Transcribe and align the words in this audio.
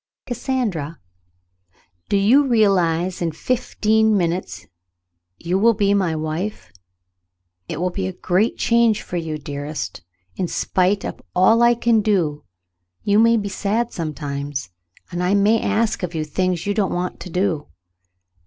"Cassandra, 0.25 0.99
do 2.09 2.17
you 2.17 2.47
realize 2.47 3.19
that 3.19 3.25
in 3.25 3.31
fifteen 3.33 4.17
minutes 4.17 4.65
you 5.37 5.59
will 5.59 5.75
be 5.75 5.93
my 5.93 6.15
wife? 6.15 6.71
It 7.69 7.79
will 7.79 7.91
be 7.91 8.07
a 8.07 8.11
great 8.13 8.57
change 8.57 9.03
for 9.03 9.17
you, 9.17 9.37
dearest. 9.37 10.01
In 10.37 10.47
spite 10.47 11.05
of 11.05 11.21
all 11.35 11.61
I 11.61 11.75
can 11.75 12.01
do, 12.01 12.43
you 13.03 13.19
may 13.19 13.37
be 13.37 13.47
sad 13.47 13.93
sometimes, 13.93 14.69
and 15.11 15.21
I 15.21 15.35
may 15.35 15.61
ask 15.61 16.01
of 16.01 16.15
you 16.15 16.23
things 16.25 16.65
you 16.65 16.73
don't 16.73 16.91
want 16.95 17.19
to 17.19 17.29
do." 17.29 17.67